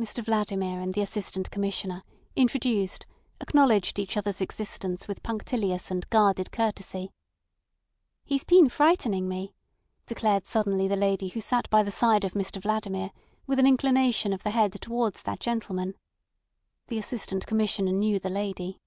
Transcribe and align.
Mr 0.00 0.24
Vladimir 0.24 0.80
and 0.80 0.94
the 0.94 1.00
Assistant 1.00 1.48
Commissioner, 1.52 2.02
introduced, 2.34 3.06
acknowledged 3.40 4.00
each 4.00 4.16
other's 4.16 4.40
existence 4.40 5.06
with 5.06 5.22
punctilious 5.22 5.92
and 5.92 6.10
guarded 6.10 6.50
courtesy. 6.50 7.12
"He's 8.24 8.42
been 8.42 8.68
frightening 8.68 9.28
me," 9.28 9.54
declared 10.06 10.48
suddenly 10.48 10.88
the 10.88 10.96
lady 10.96 11.28
who 11.28 11.40
sat 11.40 11.70
by 11.70 11.84
the 11.84 11.92
side 11.92 12.24
of 12.24 12.32
Mr 12.32 12.60
Vladimir, 12.60 13.12
with 13.46 13.60
an 13.60 13.66
inclination 13.68 14.32
of 14.32 14.42
the 14.42 14.50
head 14.50 14.72
towards 14.72 15.22
that 15.22 15.38
gentleman. 15.38 15.94
The 16.88 16.98
Assistant 16.98 17.46
Commissioner 17.46 17.92
knew 17.92 18.18
the 18.18 18.28
lady. 18.28 18.80